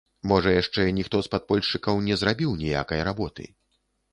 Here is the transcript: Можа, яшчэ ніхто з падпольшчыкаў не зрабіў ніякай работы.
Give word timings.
Можа, 0.29 0.53
яшчэ 0.61 0.85
ніхто 0.99 1.21
з 1.27 1.31
падпольшчыкаў 1.35 2.01
не 2.07 2.17
зрабіў 2.23 2.57
ніякай 2.63 2.99
работы. 3.11 3.43